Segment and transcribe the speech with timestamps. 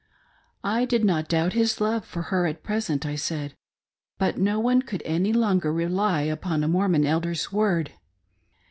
[0.63, 3.53] I dfd not doubt his love for her at present, I said,
[4.17, 7.91] but no one could any longer rely upon a Mormon Elder's if ord.